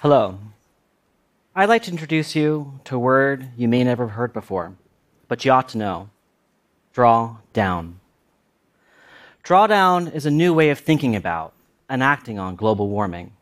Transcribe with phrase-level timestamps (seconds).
[0.00, 0.38] Hello.
[1.56, 4.76] I'd like to introduce you to a word you may never have heard before,
[5.26, 6.10] but you ought to know
[6.92, 7.98] draw down.
[9.42, 11.52] Drawdown is a new way of thinking about
[11.88, 13.32] and acting on global warming.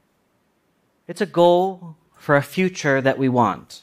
[1.06, 3.82] It's a goal for a future that we want,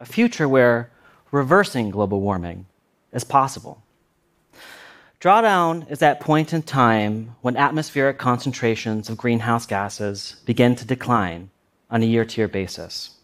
[0.00, 0.90] a future where
[1.30, 2.66] reversing global warming
[3.12, 3.84] is possible.
[5.20, 11.50] Drawdown is that point in time when atmospheric concentrations of greenhouse gases begin to decline
[11.90, 13.16] on a year to year basis.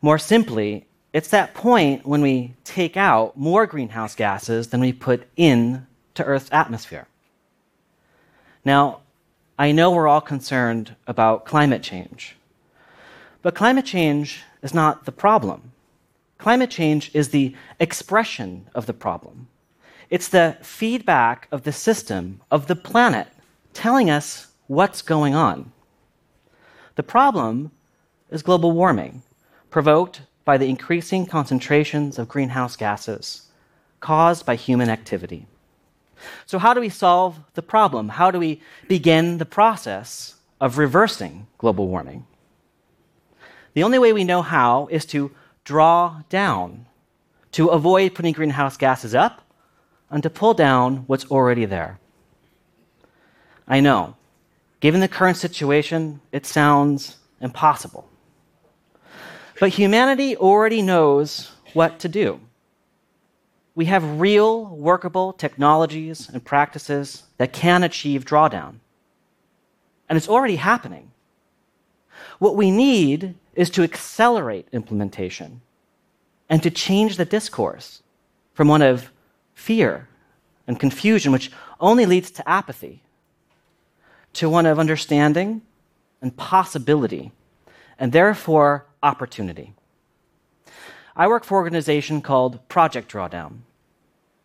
[0.00, 5.26] More simply, it's that point when we take out more greenhouse gases than we put
[5.36, 7.06] in to Earth's atmosphere.
[8.64, 9.00] Now,
[9.58, 12.36] I know we're all concerned about climate change,
[13.42, 15.72] but climate change is not the problem.
[16.38, 19.46] Climate change is the expression of the problem.
[20.10, 23.28] It's the feedback of the system, of the planet,
[23.72, 25.72] telling us what's going on.
[26.96, 27.72] The problem
[28.30, 29.22] is global warming,
[29.70, 33.42] provoked by the increasing concentrations of greenhouse gases
[34.00, 35.46] caused by human activity.
[36.46, 38.10] So, how do we solve the problem?
[38.10, 42.26] How do we begin the process of reversing global warming?
[43.72, 45.32] The only way we know how is to
[45.64, 46.86] draw down,
[47.52, 49.42] to avoid putting greenhouse gases up,
[50.10, 51.98] and to pull down what's already there.
[53.66, 54.16] I know,
[54.84, 58.06] given the current situation, it sounds impossible.
[59.58, 62.38] But humanity already knows what to do
[63.74, 68.74] we have real workable technologies and practices that can achieve drawdown.
[70.06, 71.12] And it's already happening.
[72.38, 75.62] What we need is to accelerate implementation
[76.50, 78.02] and to change the discourse
[78.52, 79.10] from one of
[79.54, 80.08] fear
[80.66, 83.03] and confusion, which only leads to apathy,
[84.34, 85.62] to one of understanding
[86.20, 87.32] and possibility,
[87.98, 89.74] and therefore opportunity.
[91.16, 93.58] I work for an organization called Project Drawdown.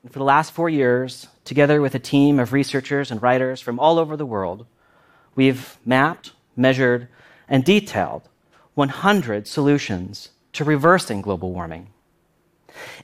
[0.04, 3.80] And for the last four years, together with a team of researchers and writers from
[3.80, 4.66] all over the world,
[5.36, 7.08] we've mapped, measured,
[7.48, 8.30] and detailed
[8.76, 11.88] 100 solutions to reversing global warming.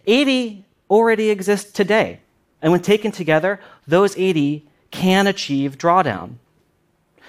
[0.05, 2.19] 80 already exist today,
[2.61, 6.35] and when taken together, those 80 can achieve drawdown.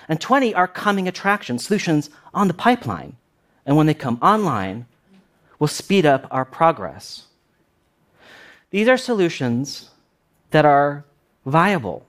[0.09, 3.17] And 20 are coming attractions, solutions on the pipeline.
[3.65, 4.87] And when they come online,
[5.59, 7.27] will speed up our progress.
[8.71, 9.91] These are solutions
[10.51, 11.05] that are
[11.45, 12.07] viable,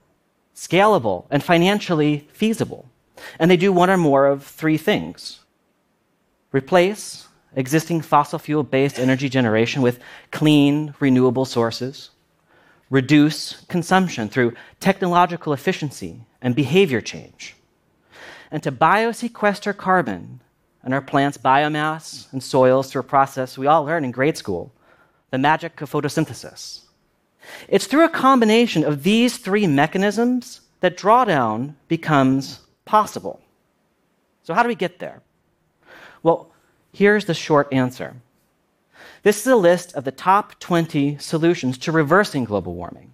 [0.54, 2.88] scalable, and financially feasible.
[3.38, 5.40] And they do one or more of three things
[6.52, 9.98] replace existing fossil fuel based energy generation with
[10.30, 12.10] clean, renewable sources,
[12.90, 17.56] reduce consumption through technological efficiency and behavior change,
[18.50, 20.40] and to biosequester carbon
[20.82, 24.72] and our plants' biomass and soils through a process we all learn in grade school
[25.30, 26.80] the magic of photosynthesis.
[27.68, 33.40] It's through a combination of these three mechanisms that drawdown becomes possible.
[34.44, 35.20] So, how do we get there?
[36.22, 36.50] Well,
[36.92, 38.14] here's the short answer.
[39.22, 43.12] This is a list of the top 20 solutions to reversing global warming.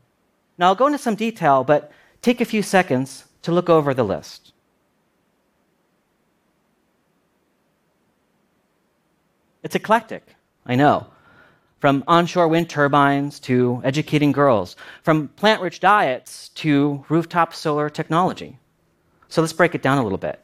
[0.59, 1.91] Now, I'll go into some detail, but
[2.23, 4.54] take a few seconds to look over the list.
[9.65, 10.37] It's eclectic,
[10.67, 11.07] I know.
[11.81, 18.59] From onshore wind turbines to educating girls, from plant rich diets to rooftop solar technology.
[19.29, 20.41] So let's break it down a little bit.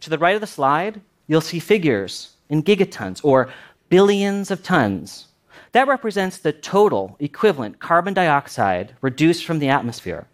[0.00, 3.50] To the right of the slide, you'll see figures in gigatons or
[3.88, 5.28] billions of tons.
[5.70, 10.26] That represents the total equivalent carbon dioxide reduced from the atmosphere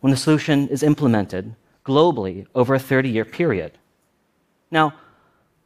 [0.00, 1.54] when the solution is implemented
[1.86, 3.78] globally over a 30 year period.
[4.70, 4.92] Now,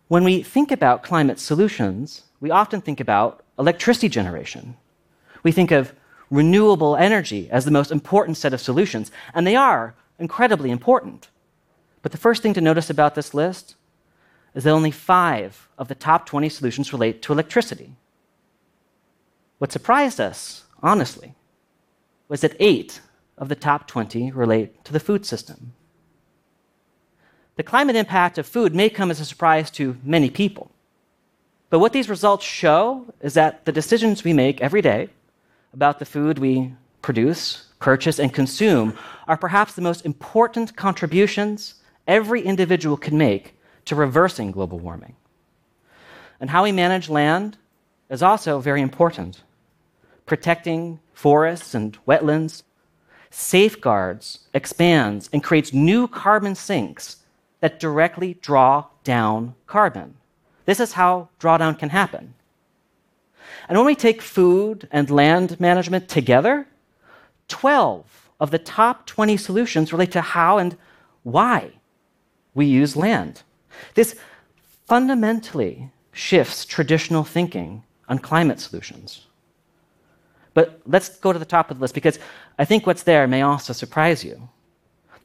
[0.09, 4.77] when we think about climate solutions, we often think about electricity generation.
[5.43, 5.95] We think of
[6.31, 11.29] renewable energy as the most important set of solutions, and they are incredibly important.
[12.03, 13.77] But the first thing to notice about this list
[14.55, 17.97] is that only five of the top 20 solutions relate to electricity.
[19.59, 21.35] What surprised us, honestly,
[22.29, 23.01] was that eight
[23.39, 25.75] of the top 20 relate to the food system
[27.57, 30.71] the climate impact of food may come as a surprise to many people.
[31.71, 35.09] But what these results show is that the decisions we make every day
[35.73, 38.97] about the food we produce, purchase, and consume
[39.27, 41.77] are perhaps the most important contributions
[42.07, 43.55] every individual can make
[43.87, 45.17] to reversing global warming.
[46.41, 47.57] And how we manage land
[48.11, 49.43] is also very important.
[50.27, 52.63] Protecting forests and wetlands
[53.35, 57.22] safeguards, expands, and creates new carbon sinks
[57.63, 60.17] that directly draw down carbon.
[60.67, 62.35] This is how drawdown can happen.
[63.69, 66.67] And when we take food and land management together,
[67.47, 70.77] 12 of the top 20 solutions relate to how and
[71.23, 71.71] why
[72.53, 73.43] we use land.
[73.95, 74.17] This
[74.89, 79.27] fundamentally shifts traditional thinking on climate solutions.
[80.53, 82.19] But let's go to the top of the list because
[82.59, 84.49] I think what's there may also surprise you.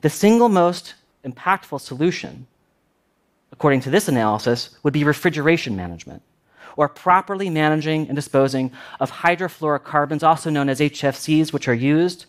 [0.01, 0.93] The single most
[1.27, 2.47] impactful solution,
[3.51, 6.21] according to this analysis, would be refrigeration management,
[6.75, 12.25] or properly managing and disposing of hydrofluorocarbons, also known as HFCs, which are used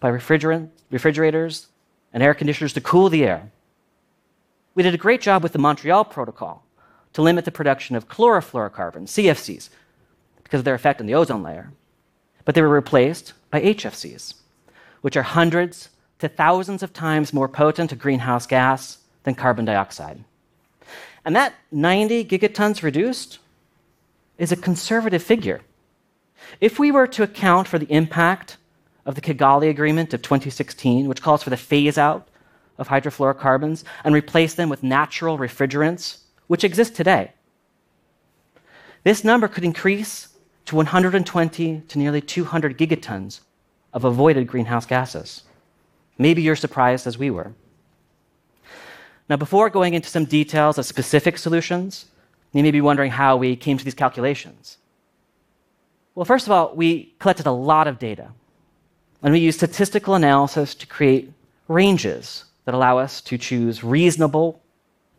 [0.00, 1.66] by refrigerators
[2.12, 3.50] and air conditioners to cool the air.
[4.74, 6.62] We did a great job with the Montreal Protocol
[7.14, 9.70] to limit the production of chlorofluorocarbons, CFCs,
[10.44, 11.72] because of their effect on the ozone layer.
[12.44, 14.34] But they were replaced by HFCs,
[15.00, 15.88] which are hundreds
[16.18, 20.24] to thousands of times more potent a greenhouse gas than carbon dioxide.
[21.24, 23.38] And that 90 gigatons reduced
[24.38, 25.60] is a conservative figure.
[26.60, 28.56] If we were to account for the impact
[29.04, 32.28] of the Kigali Agreement of 2016, which calls for the phase out
[32.78, 37.32] of hydrofluorocarbons, and replace them with natural refrigerants, which exist today,
[39.02, 40.28] this number could increase
[40.66, 43.40] to 120 to nearly 200 gigatons
[43.92, 45.44] of avoided greenhouse gases.
[46.18, 47.52] Maybe you're surprised as we were.
[49.28, 52.06] Now, before going into some details of specific solutions,
[52.52, 54.78] you may be wondering how we came to these calculations.
[56.14, 58.28] Well, first of all, we collected a lot of data,
[59.22, 61.32] and we used statistical analysis to create
[61.68, 64.60] ranges that allow us to choose reasonable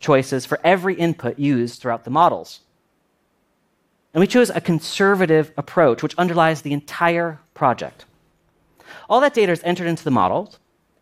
[0.00, 2.60] choices for every input used throughout the models.
[4.14, 8.04] And we chose a conservative approach, which underlies the entire project.
[9.08, 10.58] All that data is entered into the models,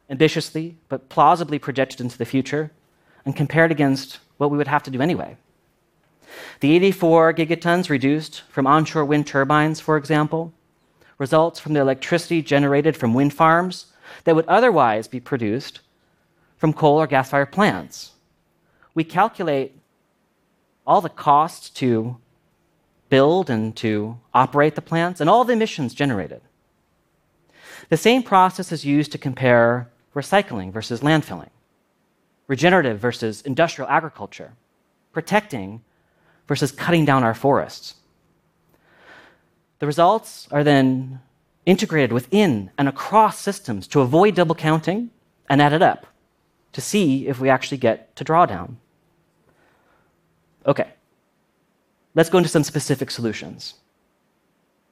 [0.08, 2.70] ambitiously but plausibly projected into the future,
[3.25, 5.37] and compared against what we would have to do anyway.
[6.61, 10.53] The 84 gigatons reduced from onshore wind turbines, for example,
[11.19, 13.87] results from the electricity generated from wind farms
[14.25, 15.81] that would otherwise be produced
[16.56, 18.12] from coal or gas fired plants.
[18.94, 19.79] We calculate
[20.87, 22.17] all the costs to
[23.09, 26.41] build and to operate the plants and all the emissions generated.
[27.88, 31.51] The same process is used to compare recycling versus landfilling,
[32.49, 34.55] regenerative versus industrial agriculture,
[35.13, 35.83] protecting
[36.49, 37.97] versus cutting down our forests.
[39.79, 41.21] The results are then
[41.67, 45.11] integrated within and across systems to avoid double counting
[45.51, 46.07] and added up
[46.73, 48.77] to see if we actually get to drawdown.
[50.67, 50.89] Okay,
[52.15, 53.75] let's go into some specific solutions.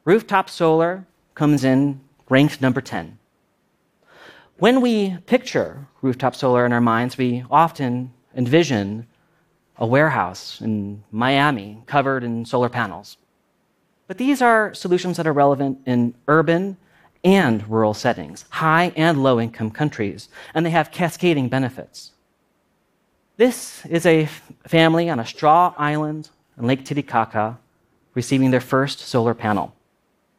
[0.04, 3.18] Rooftop solar comes in ranked number 10.
[4.58, 9.06] When we picture rooftop solar in our minds, we often envision
[9.78, 13.16] a warehouse in Miami covered in solar panels.
[14.06, 16.76] But these are solutions that are relevant in urban
[17.24, 22.12] and rural settings, high and low income countries, and they have cascading benefits.
[23.36, 24.28] This is a
[24.68, 27.58] family on a straw island in Lake Titicaca
[28.14, 29.74] receiving their first solar panel.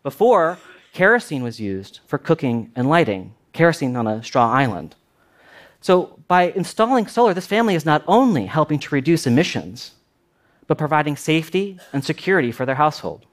[0.03, 0.57] Before,
[0.93, 4.95] kerosene was used for cooking and lighting, kerosene on a straw island.
[5.81, 9.91] So, by installing solar, this family is not only helping to reduce emissions,
[10.67, 13.25] but providing safety and security for their household.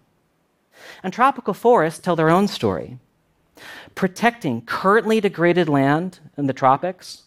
[1.02, 2.99] And tropical forests tell their own story.
[3.95, 7.23] Protecting currently degraded land in the tropics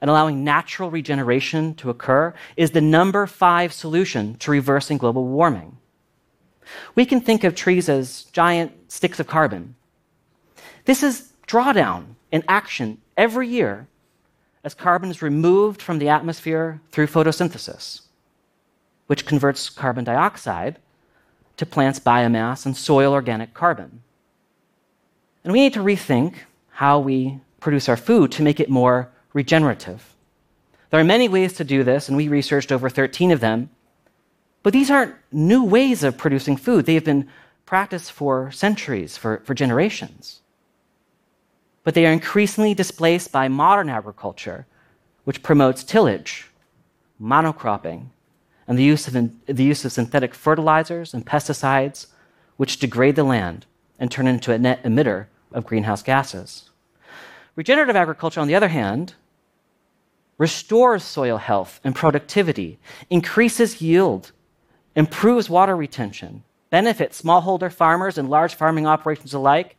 [0.00, 5.78] and allowing natural regeneration to occur is the number five solution to reversing global warming.
[6.94, 9.74] We can think of trees as giant sticks of carbon.
[10.84, 13.86] This is drawdown in action every year
[14.64, 18.02] as carbon is removed from the atmosphere through photosynthesis,
[19.06, 20.78] which converts carbon dioxide
[21.56, 24.02] to plants' biomass and soil organic carbon.
[25.44, 26.34] And we need to rethink
[26.70, 30.14] how we produce our food to make it more regenerative.
[30.90, 33.70] There are many ways to do this, and we researched over 13 of them.
[34.62, 36.86] But these aren't new ways of producing food.
[36.86, 37.28] They have been
[37.64, 40.41] practiced for centuries, for, for generations.
[41.84, 44.66] But they are increasingly displaced by modern agriculture,
[45.24, 46.50] which promotes tillage,
[47.20, 48.06] monocropping,
[48.68, 49.14] and the use of,
[49.46, 52.06] the use of synthetic fertilizers and pesticides,
[52.56, 53.66] which degrade the land
[53.98, 56.70] and turn into a net emitter of greenhouse gases.
[57.56, 59.14] Regenerative agriculture, on the other hand,
[60.38, 62.78] restores soil health and productivity,
[63.10, 64.32] increases yield,
[64.96, 69.76] improves water retention, benefits smallholder farmers and large farming operations alike,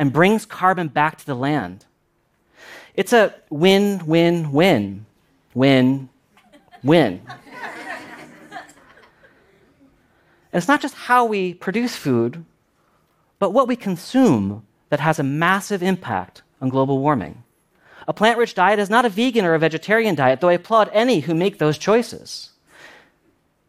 [0.00, 1.84] and brings carbon back to the land.
[2.94, 5.04] It's a win, win, win,
[5.52, 6.08] win,
[6.82, 7.20] win.
[10.52, 12.46] And it's not just how we produce food,
[13.38, 17.44] but what we consume that has a massive impact on global warming.
[18.08, 20.88] A plant rich diet is not a vegan or a vegetarian diet, though I applaud
[20.94, 22.52] any who make those choices.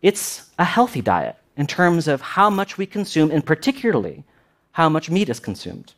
[0.02, 4.24] It's a healthy diet in terms of how much we consume, and particularly
[4.72, 5.94] how much meat is consumed.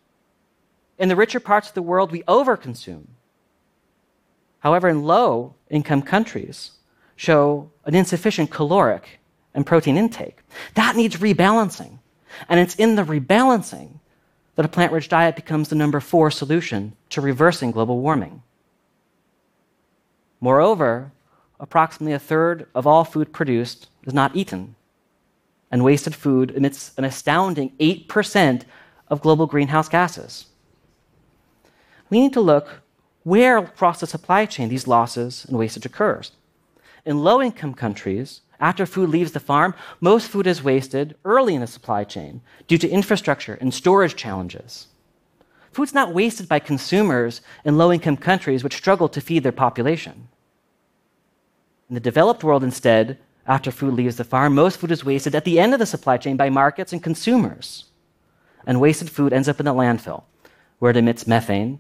[1.03, 3.07] In the richer parts of the world, we overconsume.
[4.60, 6.72] However, in low income countries,
[7.17, 9.19] show an insufficient caloric
[9.53, 10.38] and protein intake.
[10.75, 12.00] That needs rebalancing.
[12.48, 14.00] And it's in the rebalancing
[14.55, 18.41] that a plant rich diet becomes the number four solution to reversing global warming.
[20.39, 21.12] Moreover,
[21.60, 24.75] approximately a third of all food produced is not eaten.
[25.69, 28.63] And wasted food emits an astounding 8%
[29.10, 30.45] of global greenhouse gases.
[32.13, 32.84] We need to look
[33.24, 36.32] where across the supply chain these losses and wastage occurs.
[37.05, 41.62] In low income countries, after food leaves the farm, most food is wasted early in
[41.62, 44.89] the supply chain due to infrastructure and storage challenges.
[45.72, 50.27] Food's not wasted by consumers in low income countries which struggle to feed their population.
[51.89, 53.17] In the developed world, instead,
[53.48, 56.17] after food leaves the farm, most food is wasted at the end of the supply
[56.17, 57.86] chain by markets and consumers.
[58.67, 60.25] And wasted food ends up in the landfill,
[60.77, 61.79] where it emits methane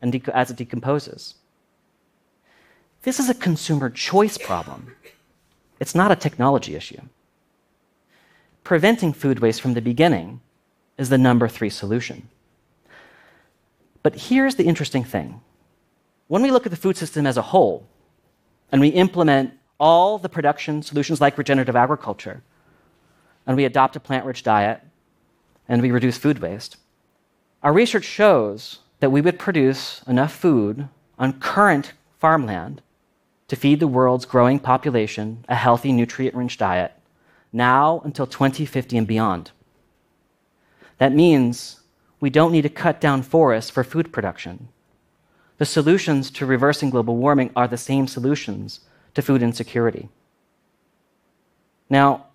[0.00, 1.34] and as it decomposes.
[3.02, 4.94] This is a consumer choice problem.
[5.78, 7.00] It's not a technology issue.
[8.62, 10.40] Preventing food waste from the beginning
[10.98, 12.28] is the number three solution.
[14.02, 15.40] But here's the interesting thing
[16.28, 17.86] when we look at the food system as a whole,
[18.70, 22.42] and we implement all the production solutions like regenerative agriculture,
[23.46, 24.80] and we adopt a plant rich diet,
[25.68, 26.76] and we reduce food waste,
[27.62, 30.88] our research shows that we would produce enough food
[31.18, 32.82] on current farmland
[33.48, 36.92] to feed the world's growing population a healthy, nutrient rich diet
[37.52, 39.50] now until 2050 and beyond.
[40.98, 41.80] That means
[42.20, 44.68] we don't need to cut down forests for food production.
[45.58, 48.80] The solutions to reversing global warming are the same solutions
[49.14, 50.08] to food insecurity.
[51.88, 52.26] Now,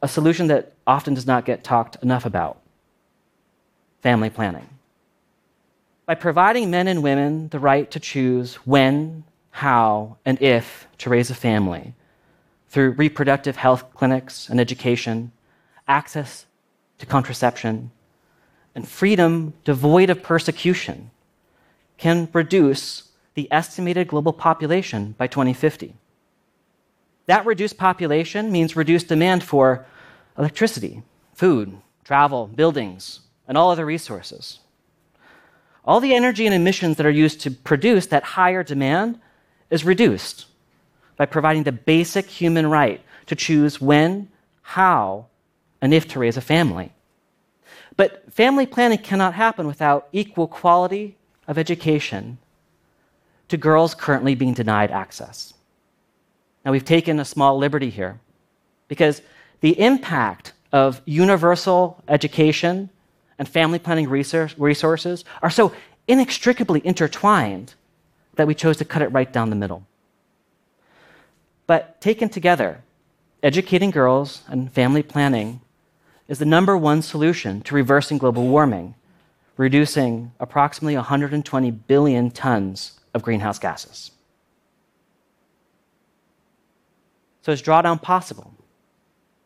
[0.00, 2.60] a solution that often does not get talked enough about
[4.02, 4.68] family planning
[6.06, 11.30] by providing men and women the right to choose when, how, and if to raise
[11.30, 11.94] a family
[12.68, 15.32] through reproductive health clinics and education,
[15.86, 16.46] access
[16.98, 17.90] to contraception,
[18.74, 21.10] and freedom devoid of persecution
[21.96, 25.94] can reduce the estimated global population by 2050.
[27.26, 29.86] That reduced population means reduced demand for
[30.36, 31.02] electricity,
[31.34, 34.58] food, travel, buildings, and all other resources.
[35.84, 39.20] All the energy and emissions that are used to produce that higher demand
[39.70, 40.46] is reduced
[41.16, 44.28] by providing the basic human right to choose when,
[44.62, 45.26] how,
[45.80, 46.92] and if to raise a family.
[47.96, 52.38] But family planning cannot happen without equal quality of education
[53.48, 55.54] to girls currently being denied access.
[56.64, 58.18] Now, we've taken a small liberty here
[58.88, 59.20] because
[59.60, 62.88] the impact of universal education
[63.38, 65.72] and family planning resources are so
[66.06, 67.74] inextricably intertwined
[68.36, 69.86] that we chose to cut it right down the middle.
[71.66, 72.82] But taken together,
[73.42, 75.60] educating girls and family planning
[76.28, 78.94] is the number one solution to reversing global warming,
[79.56, 84.10] reducing approximately 120 billion tons of greenhouse gases.
[87.42, 88.54] So, is drawdown possible?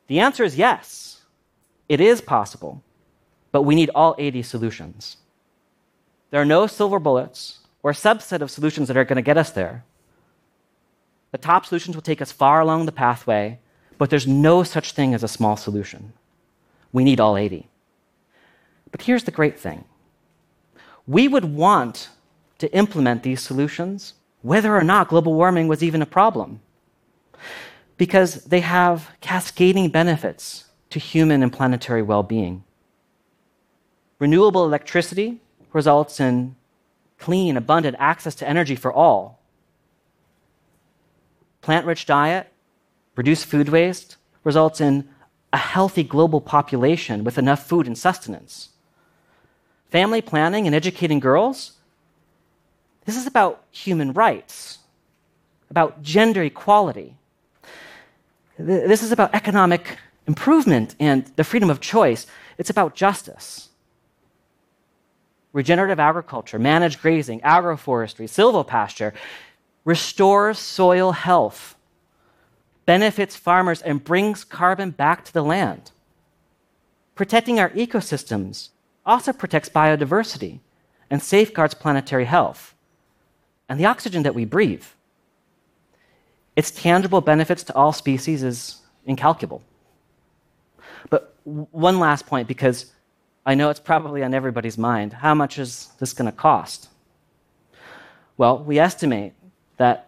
[0.07, 1.23] The answer is yes,
[1.88, 2.83] it is possible
[3.52, 5.17] but we need all 80 solutions.
[6.31, 9.50] There are no silver bullets or subset of solutions that are going to get us
[9.50, 9.85] there.
[11.33, 13.59] The top solutions will take us far along the pathway,
[13.99, 16.12] but there's no such thing as a small solution.
[16.93, 17.69] We need all 80.
[18.90, 19.85] But here's the great thing
[21.07, 22.11] we would want
[22.59, 26.61] to implement these solutions whether or not global warming was even a problem,
[27.97, 32.62] because they have cascading benefits to human and planetary well being.
[34.18, 35.40] Renewable electricity
[35.72, 36.56] results in
[37.18, 39.40] clean, abundant access to energy for all.
[41.60, 42.52] Plant rich diet,
[43.16, 45.08] reduced food waste, results in
[45.52, 48.70] a healthy global population with enough food and sustenance.
[49.90, 51.72] Family planning and educating girls,
[53.04, 54.78] this is about human rights,
[55.70, 57.16] about gender equality.
[58.58, 62.26] This is about economic improvement and the freedom of choice.
[62.58, 63.68] It's about justice
[65.52, 69.12] regenerative agriculture, managed grazing, agroforestry, silvopasture
[69.85, 71.76] restores soil health,
[72.85, 75.90] benefits farmers and brings carbon back to the land.
[77.14, 78.69] Protecting our ecosystems
[79.05, 80.61] also protects biodiversity
[81.11, 82.75] and safeguards planetary health
[83.69, 84.85] and the oxygen that we breathe.
[86.55, 89.62] Its tangible benefits to all species is incalculable.
[91.09, 92.93] But one last point, because
[93.49, 96.90] I know it's probably on everybody's mind how much is this going to cost?
[98.37, 99.33] Well, we estimate
[99.78, 100.07] that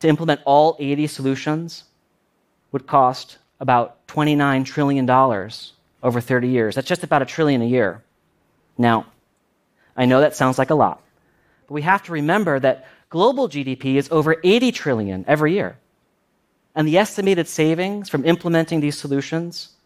[0.00, 1.84] to implement all 80 solutions
[2.72, 6.74] would cost about $29 trillion over 30 years.
[6.74, 8.02] That's just about a trillion a year.
[8.76, 9.06] Now,
[9.96, 11.00] I know that sounds like a lot,
[11.68, 15.78] but we have to remember that global GDP is over 80 trillion every year.
[16.74, 19.76] And the estimated savings from implementing these solutions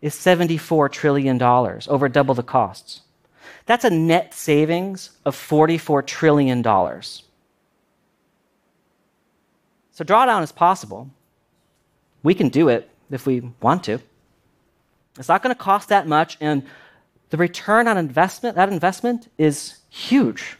[0.00, 3.02] is $74 trillion, over double the costs.
[3.66, 6.62] That's a net savings of $44 trillion.
[6.62, 7.24] So,
[10.04, 11.10] drawdown is possible.
[12.22, 14.00] We can do it if we want to.
[15.18, 16.62] It's not going to cost that much, and
[17.30, 20.56] the return on investment, that investment is huge.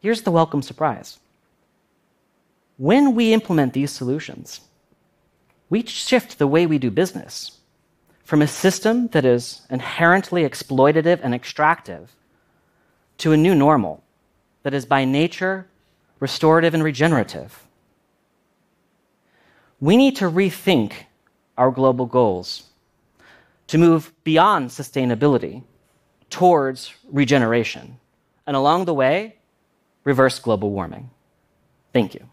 [0.00, 1.18] Here's the welcome surprise.
[2.76, 4.60] When we implement these solutions,
[5.70, 7.58] we shift the way we do business
[8.24, 12.14] from a system that is inherently exploitative and extractive
[13.18, 14.02] to a new normal
[14.62, 15.66] that is by nature
[16.20, 17.66] restorative and regenerative.
[19.80, 20.92] We need to rethink
[21.58, 22.64] our global goals
[23.66, 25.62] to move beyond sustainability
[26.30, 27.98] towards regeneration,
[28.46, 29.36] and along the way,
[30.04, 31.10] reverse global warming.
[31.92, 32.26] Thank you.